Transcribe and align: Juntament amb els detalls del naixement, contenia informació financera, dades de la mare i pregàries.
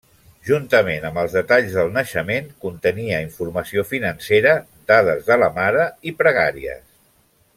Juntament 0.47 1.03
amb 1.09 1.19
els 1.23 1.33
detalls 1.39 1.75
del 1.79 1.91
naixement, 1.97 2.47
contenia 2.63 3.19
informació 3.27 3.85
financera, 3.91 4.57
dades 4.93 5.29
de 5.31 5.37
la 5.45 5.53
mare 5.61 5.85
i 6.13 6.17
pregàries. 6.25 6.83